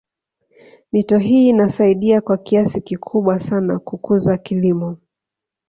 Mito 0.91 1.17
hii 1.17 1.47
inasaidia 1.49 2.21
kwa 2.21 2.37
kiasi 2.37 2.81
kikubwa 2.81 3.39
sana 3.39 3.79
kukuza 3.79 4.37
kilimo 4.37 4.97